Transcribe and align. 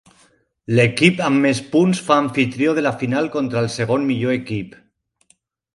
L'equip 0.77 1.19
amb 1.25 1.43
més 1.47 1.61
punts 1.75 2.01
fa 2.07 2.17
amfitrió 2.23 2.75
de 2.79 2.85
la 2.87 2.97
final 3.03 3.33
contra 3.37 3.65
el 3.65 3.73
segon 3.79 4.13
millor 4.13 4.39
equip. 4.39 4.79